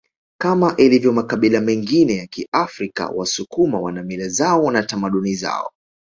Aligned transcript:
Kama 0.41 0.75
ilivyo 0.77 1.13
makabila 1.13 1.61
mengine 1.61 2.15
ya 2.15 2.27
Kiafrika 2.27 3.07
wasukuma 3.07 3.79
wana 3.81 4.03
mila 4.03 4.27
zao 4.27 4.71
na 4.71 4.83
tamaduni 4.83 5.35
zao 5.35 5.71